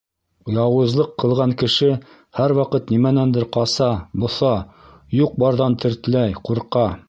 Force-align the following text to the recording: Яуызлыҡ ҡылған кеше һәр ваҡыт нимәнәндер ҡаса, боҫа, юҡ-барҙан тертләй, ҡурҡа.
Яуызлыҡ 0.53 1.11
ҡылған 1.23 1.51
кеше 1.63 1.89
һәр 2.39 2.55
ваҡыт 2.61 2.89
нимәнәндер 2.95 3.47
ҡаса, 3.59 3.91
боҫа, 4.25 4.57
юҡ-барҙан 5.23 5.81
тертләй, 5.85 6.37
ҡурҡа. 6.51 6.87